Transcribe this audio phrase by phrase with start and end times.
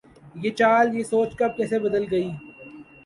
[0.43, 2.23] یہ چال، یہ سوچ کب‘ کیسے بدلے گی؟